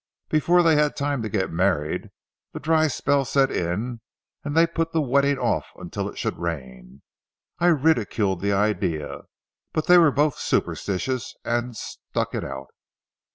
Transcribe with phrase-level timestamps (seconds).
[0.29, 2.09] Before they had time to get married,
[2.53, 4.01] the dry spell set in
[4.43, 7.03] and they put the wedding off until it should rain.
[7.59, 9.25] I ridiculed the idea,
[9.73, 12.73] but they were both superstitious and stuck it out.